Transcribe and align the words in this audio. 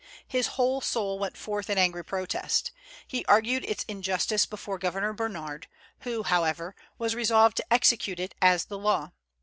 His 0.27 0.47
whole 0.57 0.81
soul 0.81 1.19
went 1.19 1.37
forth 1.37 1.69
in 1.69 1.77
angry 1.77 2.03
protest. 2.03 2.71
He 3.05 3.23
argued 3.25 3.63
its 3.63 3.83
injustice 3.87 4.47
before 4.47 4.79
Governor 4.79 5.13
Bernard, 5.13 5.67
who, 5.99 6.23
however, 6.23 6.75
was 6.97 7.13
resolved 7.13 7.57
to 7.57 7.71
execute 7.71 8.19
it 8.19 8.33
as 8.41 8.65
the 8.65 8.79
law. 8.79 9.11